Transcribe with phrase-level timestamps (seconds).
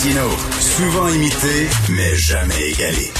[0.00, 3.12] Martino, souvent imité, mais jamais égalé.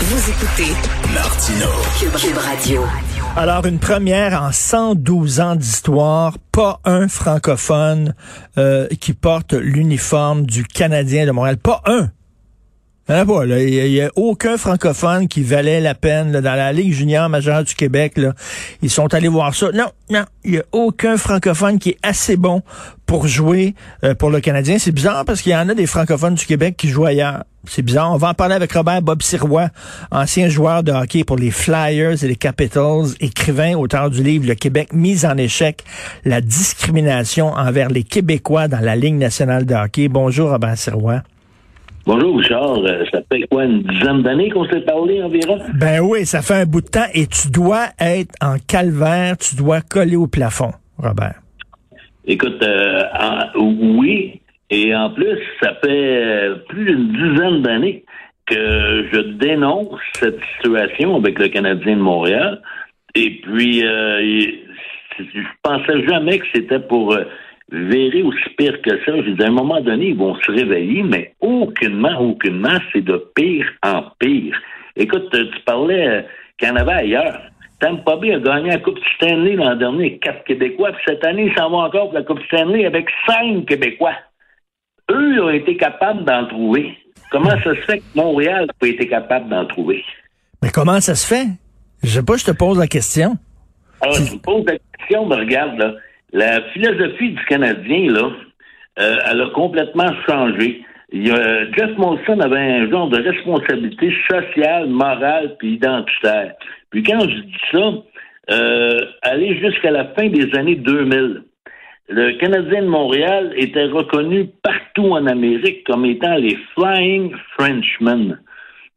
[0.00, 0.72] Vous écoutez
[1.14, 1.66] Martino.
[1.98, 2.82] Cube, Cube Radio.
[3.34, 8.14] Alors, une première en 112 ans d'histoire, pas un francophone
[8.58, 11.56] euh, qui porte l'uniforme du Canadien de Montréal.
[11.56, 12.10] Pas un.
[13.08, 17.64] Il n'y a a, aucun francophone qui valait la peine dans la Ligue junior majeure
[17.64, 18.18] du Québec.
[18.80, 19.70] Ils sont allés voir ça.
[19.72, 22.62] Non, non, il n'y a aucun francophone qui est assez bon
[23.04, 23.74] pour jouer
[24.04, 24.78] euh, pour le Canadien.
[24.78, 27.42] C'est bizarre parce qu'il y en a des francophones du Québec qui jouent ailleurs.
[27.68, 28.12] C'est bizarre.
[28.12, 29.68] On va en parler avec Robert Bob Sirois,
[30.10, 34.54] ancien joueur de hockey pour les Flyers et les Capitals, écrivain, auteur du livre Le
[34.54, 35.84] Québec mise en échec,
[36.24, 40.08] la discrimination envers les Québécois dans la Ligue nationale de hockey.
[40.08, 41.22] Bonjour Robert Sirois.
[42.04, 45.58] Bonjour Richard, Euh, ça fait quoi, une dizaine d'années qu'on s'est parlé environ?
[45.74, 49.54] Ben oui, ça fait un bout de temps et tu dois être en calvaire, tu
[49.56, 51.34] dois coller au plafond, Robert.
[52.26, 53.58] Écoute, euh, en-
[53.98, 55.88] oui, et en plus, ça fait
[56.24, 58.04] euh, plus d'une dizaine d'années
[58.46, 62.60] que je dénonce cette situation avec le Canadien de Montréal.
[63.14, 64.20] Et puis, euh,
[65.18, 67.16] je pensais jamais que c'était pour
[67.72, 69.12] virer aussi pire que ça.
[69.24, 73.24] J'ai dit, à un moment donné, ils vont se réveiller, mais aucunement, aucunement, c'est de
[73.34, 74.60] pire en pire.
[74.94, 76.22] Écoute, tu parlais euh,
[76.58, 77.40] qu'il y en avait ailleurs.
[77.80, 81.46] Tampa Bay a gagné la Coupe Stanley l'an dernier avec quatre Québécois, puis cette année,
[81.46, 84.14] ils s'en vont encore pour la Coupe Stanley avec cinq Québécois.
[85.10, 86.96] Eux ont été capables d'en trouver.
[87.30, 90.04] Comment ça se fait que Montréal n'a pas été capable d'en trouver?
[90.62, 91.46] Mais comment ça se fait?
[92.02, 93.36] Je sais pas, je te pose la question.
[94.00, 95.94] Alors, je me pose la question, mais regarde, là,
[96.32, 98.30] la philosophie du Canadien, là,
[98.98, 100.84] euh, elle a complètement changé.
[101.12, 101.16] A,
[101.76, 106.54] Jeff Molson avait un genre de responsabilité sociale, morale puis identitaire.
[106.90, 107.92] Puis quand je dis ça,
[108.50, 111.42] euh, aller jusqu'à la fin des années 2000,
[112.08, 118.38] le Canadien de Montréal était reconnu partout en Amérique comme étant les Flying Frenchmen.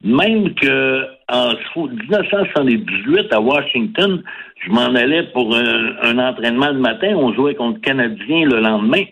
[0.03, 4.23] Même que en 1978 à Washington,
[4.63, 9.03] je m'en allais pour un, entraînement le matin, on jouait contre le Canadien le lendemain.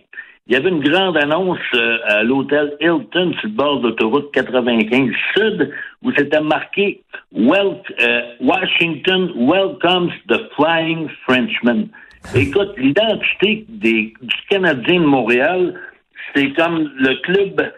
[0.48, 5.10] Il y avait une grande annonce euh, à l'hôtel Hilton sur le bord d'autoroute 95
[5.34, 5.72] Sud
[6.04, 7.02] où c'était marqué
[7.34, 11.88] Wel- euh, Washington welcomes the Flying Frenchman.
[12.36, 14.14] Écoute, l'identité du
[14.50, 15.76] Canadien de Montréal,
[16.36, 17.72] c'est comme le club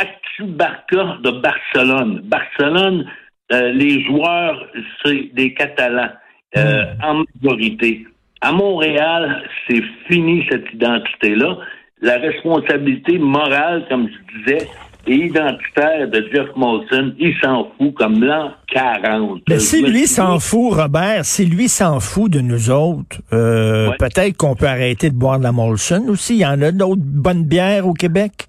[0.00, 2.20] Actu Barca de Barcelone.
[2.24, 3.04] Barcelone,
[3.52, 4.64] euh, les joueurs,
[5.04, 6.10] c'est des Catalans
[6.56, 8.06] euh, en majorité.
[8.40, 11.58] À Montréal, c'est fini cette identité-là.
[12.00, 14.68] La responsabilité morale, comme je disais,
[15.06, 19.40] et identitaire de Jeff Molson, il s'en fout comme l'an 40.
[19.48, 23.96] Mais si lui s'en fout, Robert, si lui s'en fout de nous autres, euh, Ouais.
[23.98, 26.34] peut-être qu'on peut arrêter de boire de la Molson aussi.
[26.34, 28.47] Il y en a d'autres bonnes bières au Québec?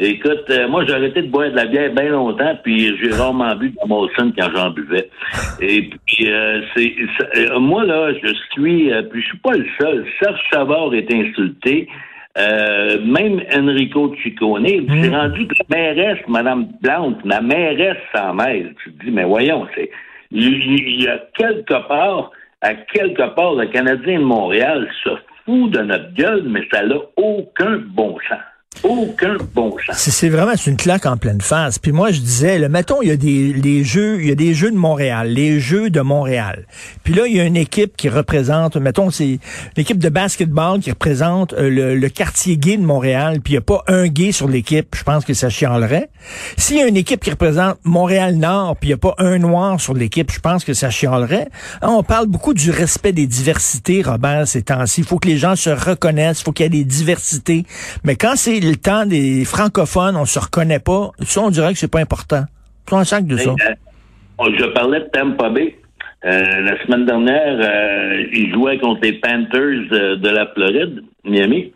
[0.00, 3.56] Écoute, euh, moi, j'ai arrêté de boire de la bière bien longtemps, puis j'ai rarement
[3.56, 5.10] bu de la Molson quand j'en buvais.
[5.60, 6.94] Et puis, euh, c'est,
[7.36, 10.06] euh, moi, là, je suis, euh, puis je suis pas le seul.
[10.22, 11.88] Serge Savard est insulté.
[12.38, 18.76] Euh, même Enrico Ciccone, c'est rendu que la mairesse, Madame Plante, la mairesse s'en mêle.
[18.84, 19.90] Tu te dis, mais voyons, c'est,
[20.30, 22.30] il y a quelque part,
[22.60, 25.10] à quelque part, le Canadien de Montréal se
[25.44, 28.38] fout de notre gueule, mais ça n'a aucun bon sens.
[28.82, 29.74] Aucun bon.
[29.92, 31.78] C'est vraiment une claque en pleine face.
[31.78, 34.34] Puis moi je disais, le mettons il y a des les jeux, il y a
[34.34, 36.66] des jeux de Montréal, les jeux de Montréal.
[37.04, 39.38] Puis là il y a une équipe qui représente, mettons c'est
[39.76, 43.40] l'équipe de basketball qui représente euh, le, le quartier gay de Montréal.
[43.42, 46.08] Puis il y a pas un gay sur l'équipe, je pense que ça chialerait.
[46.56, 49.38] S'il y a une équipe qui représente Montréal Nord, puis il y a pas un
[49.38, 51.48] noir sur l'équipe, je pense que ça chialerait.
[51.82, 55.00] Hein, on parle beaucoup du respect des diversités, Robert, ces temps-ci.
[55.00, 57.64] Il faut que les gens se reconnaissent, il faut qu'il y ait des diversités.
[58.04, 61.10] Mais quand c'est le temps des francophones, on se reconnaît pas.
[61.22, 62.44] Ça, on dirait que c'est pas important.
[63.04, 63.50] Sac de ça.
[63.50, 65.76] Euh, je parlais de Tampa Bay.
[66.24, 71.72] Euh, la semaine dernière, euh, ils jouaient contre les Panthers euh, de la Floride, Miami.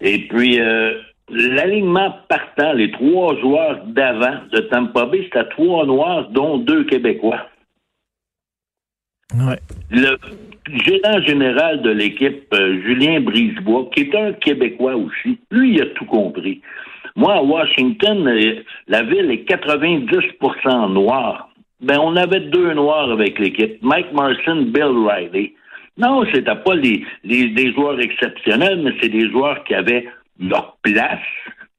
[0.00, 0.94] Et puis, euh,
[1.30, 7.46] l'alignement partant, les trois joueurs d'avant de Tampa Bay, c'était trois Noirs, dont deux Québécois.
[9.90, 10.18] Le
[10.84, 15.86] gérant général de l'équipe, euh, Julien Brisebois, qui est un Québécois aussi, lui, il a
[15.86, 16.60] tout compris.
[17.16, 21.48] Moi, à Washington, euh, la ville est 90% noire.
[21.80, 23.82] Ben, on avait deux noirs avec l'équipe.
[23.82, 25.54] Mike Marson, Bill Riley.
[25.98, 30.06] Non, c'était pas des joueurs exceptionnels, mais c'est des joueurs qui avaient
[30.40, 31.18] leur place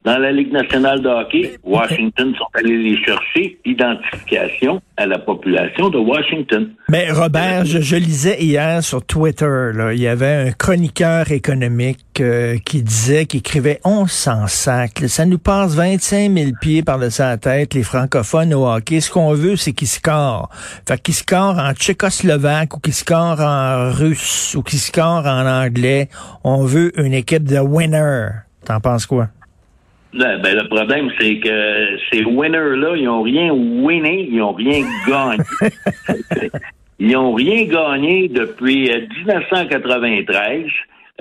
[0.04, 1.58] dans la Ligue nationale de hockey.
[1.64, 6.70] Washington sont allés les chercher, identification à la population de Washington.
[6.90, 12.00] Mais Robert, je, je lisais hier sur Twitter, là, il y avait un chroniqueur économique
[12.20, 17.22] euh, qui disait, qui écrivait, on s'en sac, ça nous passe 25 000 pieds par-dessus
[17.22, 19.00] la tête, les francophones au hockey.
[19.00, 20.50] Ce qu'on veut, c'est qu'ils scorent.
[20.88, 26.10] Fait qu'ils scorent en tchécoslovaque ou qu'ils scorent en russe ou qu'ils scorent en anglais.
[26.44, 28.28] On veut une équipe de winner.
[28.66, 29.30] T'en penses quoi?
[30.14, 34.86] Ben, ben, le problème, c'est que ces winners-là, ils ont rien winné, ils ont rien
[35.08, 35.44] gagné.
[37.00, 40.66] ils ont rien gagné depuis 1993.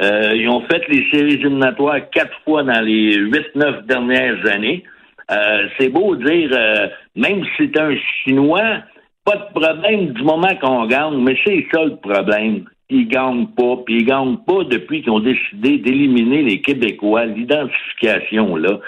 [0.01, 4.85] Euh, ils ont fait les séries éliminatoires quatre fois dans les huit, neuf dernières années.
[5.31, 7.95] Euh, c'est beau dire, euh, même si c'est un
[8.25, 8.83] Chinois,
[9.25, 13.77] pas de problème du moment qu'on gagne, mais c'est ça le problème ils gagnent pas,
[13.85, 18.79] puis ils gagnent pas depuis qu'ils ont décidé d'éliminer les Québécois, l'identification, là.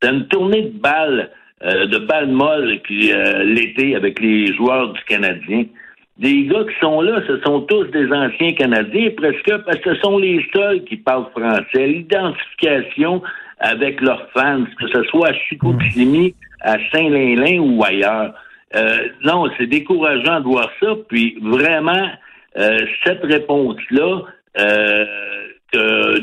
[0.00, 1.30] C'est une tournée de balles,
[1.64, 5.64] euh, de balles molles euh, l'été avec les joueurs du Canadien.
[6.18, 10.00] Des gars qui sont là, ce sont tous des anciens Canadiens, presque, parce que ce
[10.00, 11.86] sont les seuls qui parlent français.
[11.86, 13.22] L'identification
[13.60, 18.34] avec leurs fans, que ce soit à Chicoutimi, à Saint-Lin-Lin ou ailleurs.
[18.74, 22.08] Euh, non, c'est décourageant de voir ça, puis vraiment,
[22.54, 24.22] cette réponse-là,
[24.58, 26.18] euh,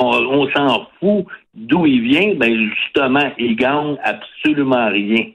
[0.00, 5.26] on, s'en fout d'où il vient, ben justement, il gagne absolument rien.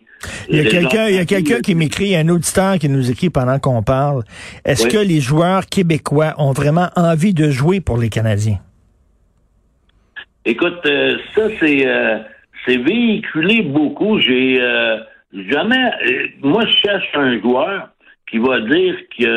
[0.50, 3.30] Il y a quelqu'un, il y a quelqu'un qui m'écrit, un auditeur qui nous écrit
[3.30, 4.24] pendant qu'on parle.
[4.64, 8.60] Est-ce que les joueurs québécois ont vraiment envie de jouer pour les Canadiens?
[10.46, 11.86] Écoute, euh, ça c'est
[12.66, 14.20] c'est véhiculé beaucoup.
[14.20, 14.60] J'ai
[15.34, 15.92] jamais,
[16.42, 17.90] moi je cherche un joueur
[18.34, 19.30] qui va dire qu'il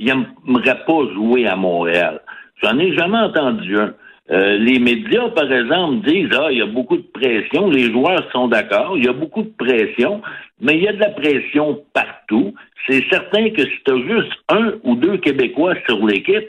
[0.00, 2.20] n'aimerait pas jouer à Montréal.
[2.60, 3.94] J'en ai jamais entendu un.
[4.32, 8.28] Euh, les médias, par exemple, disent Ah, il y a beaucoup de pression, les joueurs
[8.32, 10.20] sont d'accord, il y a beaucoup de pression,
[10.60, 12.54] mais il y a de la pression partout.
[12.88, 16.48] C'est certain que si tu juste un ou deux Québécois sur l'équipe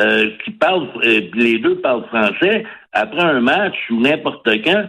[0.00, 4.84] euh, qui parlent, euh, les deux parlent français, après un match ou n'importe quand,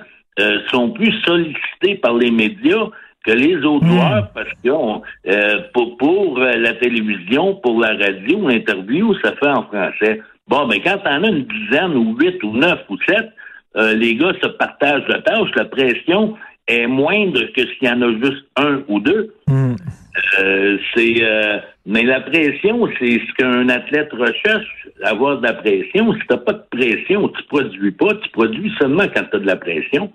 [0.71, 2.87] sont plus sollicités par les médias
[3.29, 3.91] que les autres hmm.
[3.91, 9.49] joueurs, parce que euh, pour, pour euh, la télévision, pour la radio, l'interview, ça fait
[9.49, 10.21] en français.
[10.47, 13.29] Bon, ben quand t'en as une dizaine ou huit ou neuf ou sept,
[13.75, 16.35] euh, les gars se partagent la tâche, la pression
[16.67, 19.33] est moindre que s'il y en a juste un ou deux.
[19.47, 19.75] Hmm.
[20.95, 21.23] c'est
[21.85, 26.13] mais la pression, c'est ce qu'un athlète recherche, avoir de la pression.
[26.13, 29.47] Si t'as pas de pression, tu produis pas, tu produis seulement quand tu as de
[29.47, 30.11] la pression.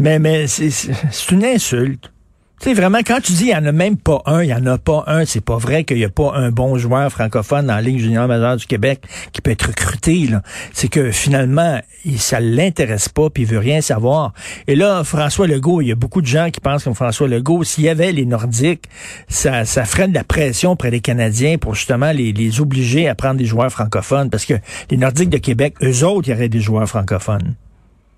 [0.00, 2.10] Mais mais c'est une insulte.
[2.60, 4.54] Tu sais, vraiment, quand tu dis il n'y en a même pas un, il n'y
[4.54, 7.66] en a pas un, c'est pas vrai qu'il n'y a pas un bon joueur francophone
[7.66, 9.00] dans la Ligue junior majeure du Québec
[9.32, 10.28] qui peut être recruté.
[10.72, 14.32] C'est que finalement, il, ça l'intéresse pas, puis il veut rien savoir.
[14.66, 17.62] Et là, François Legault, il y a beaucoup de gens qui pensent comme François Legault,
[17.62, 18.86] s'il y avait les Nordiques,
[19.28, 23.14] ça, ça ferait de la pression auprès des Canadiens pour justement les, les obliger à
[23.14, 24.54] prendre des joueurs francophones, parce que
[24.90, 27.54] les Nordiques de Québec, eux autres, il y aurait des joueurs francophones.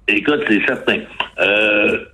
[0.09, 1.01] Écoute, c'est certain.
[1.41, 2.07] Euh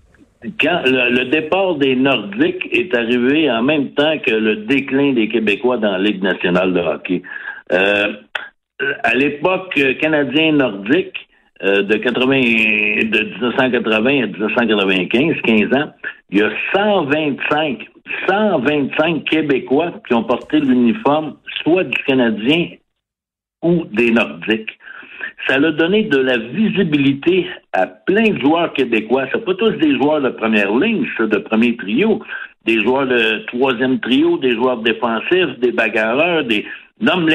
[0.60, 5.78] quand le, départ des Nordiques est arrivé en même temps que le déclin des Québécois
[5.78, 7.22] dans la Ligue nationale de hockey.
[7.72, 8.14] Euh,
[9.02, 11.16] à l'époque canadien-nordique,
[11.62, 12.40] euh, de, 80,
[13.08, 15.92] de 1980 à 1995, 15 ans,
[16.30, 17.78] il y a 125,
[18.28, 22.72] 125 Québécois qui ont porté l'uniforme soit du Canadien
[23.62, 24.78] ou des Nordiques
[25.46, 29.26] ça a donné de la visibilité à plein de joueurs québécois.
[29.32, 32.20] Ce pas tous des joueurs de première ligne, ça, de premier trio,
[32.64, 36.66] des joueurs de troisième trio, des joueurs défensifs, des bagarreurs, des
[37.00, 37.28] nomme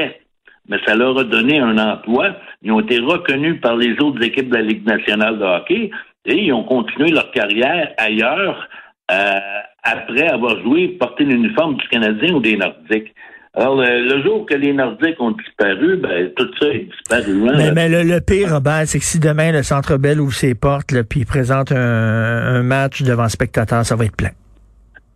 [0.67, 2.35] Mais ça leur a donné un emploi.
[2.61, 5.91] Ils ont été reconnus par les autres équipes de la Ligue nationale de hockey
[6.25, 8.67] et ils ont continué leur carrière ailleurs
[9.11, 9.39] euh,
[9.83, 13.13] après avoir joué, porté l'uniforme du Canadien ou des Nordiques.
[13.53, 17.49] Alors, le, jour que les Nordiques ont disparu, ben, tout ça est disparu.
[17.49, 17.73] Hein.
[17.75, 21.03] Mais, le, pire, Robert, c'est que si demain le Centre Bell ouvre ses portes, là,
[21.03, 24.31] puis présente un, match devant spectateurs, ça va être plein.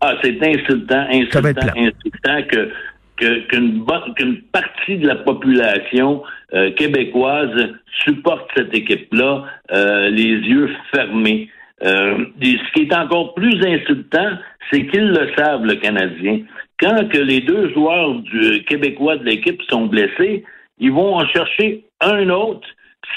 [0.01, 2.69] Ah, c'est insultant, insultant, insultant que
[3.17, 3.85] qu'une
[4.17, 6.21] qu'une partie de la population
[6.53, 7.55] euh, québécoise
[8.03, 11.49] supporte cette équipe-là euh, les yeux fermés.
[11.83, 14.37] Euh, ce qui est encore plus insultant,
[14.69, 16.39] c'est qu'ils le savent, le Canadien.
[16.79, 20.43] Quand que les deux joueurs du québécois de l'équipe sont blessés,
[20.79, 22.67] ils vont en chercher un autre.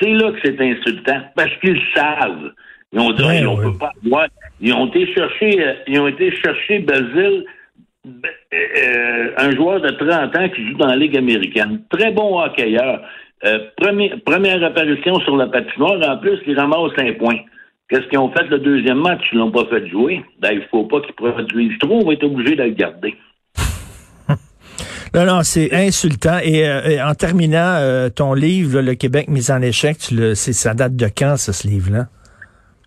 [0.00, 2.52] C'est là que c'est insultant, parce qu'ils savent.
[2.92, 3.64] Ils ont dit, Ouais, on ouais.
[3.72, 3.92] peut pas.
[4.04, 4.26] Ouais,
[4.60, 7.44] ils ont été chercher, euh, ils ont été chercher Basile,
[8.04, 11.82] ben, euh, un joueur de 30 ans qui joue dans la Ligue américaine.
[11.90, 13.02] Très bon hockeyeur.
[13.44, 15.98] Euh, premier- première apparition sur la patinoire.
[16.08, 17.38] En plus, il ramasse un point.
[17.88, 19.22] Qu'est-ce qu'ils ont fait le deuxième match?
[19.32, 20.22] Ils l'ont pas fait jouer.
[20.40, 22.00] Ben, il faut pas qu'ils produisent trop.
[22.02, 23.14] On va être obligé de le garder.
[25.18, 26.38] Non, non, c'est insultant.
[26.44, 30.14] Et, euh, et en terminant, euh, ton livre, là, Le Québec mis en échec, tu
[30.14, 32.06] le, c'est, ça date de quand, ça, ce livre-là?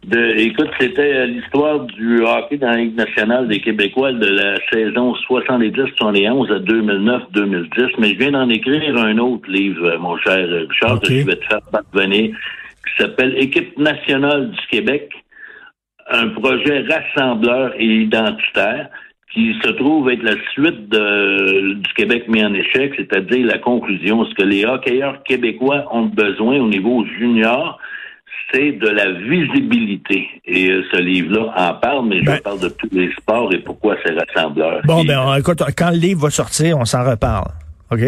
[0.07, 4.55] De- écoute, c'était euh, l'histoire du hockey dans la Ligue nationale des Québécois de la
[4.71, 7.95] saison 70-71 à 2009-2010.
[7.99, 11.45] Mais je viens d'en écrire un autre livre, mon cher Richard, que je vais te
[11.47, 15.11] faire parvenir, qui s'appelle Équipe nationale du Québec,
[16.09, 18.87] un projet rassembleur et identitaire
[19.33, 24.25] qui se trouve être la suite de- du Québec mis en échec, c'est-à-dire la conclusion.
[24.25, 27.79] Ce que les hockeyeurs québécois ont besoin au niveau junior,
[28.53, 30.27] c'est de la visibilité.
[30.45, 33.59] Et euh, ce livre-là en parle, mais Ben- je parle de tous les sports et
[33.59, 34.81] pourquoi c'est rassembleur.
[34.85, 37.47] Bon, Et ben, on- écoute, quand le livre va sortir, on s'en reparle.
[37.91, 37.99] OK?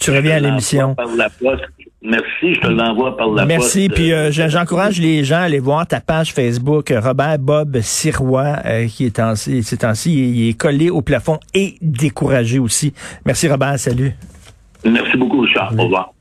[0.00, 0.94] Tu reviens à l'émission.
[0.98, 1.64] l'envoie par la poste.
[2.08, 3.88] Merci, je te l'envoie par la Merci.
[3.88, 3.94] poste.
[4.00, 7.38] Puis euh, euh, j'en- j'encourage les gens à aller voir ta page Facebook, euh, Robert
[7.38, 11.74] Bob Sirois, euh, qui est en, ces temps-ci, il il est collé au plafond et
[11.82, 12.94] découragé aussi.
[13.26, 14.12] Merci Robert, salut.
[14.84, 15.74] Merci beaucoup, Richard.
[15.78, 16.12] Au revoir.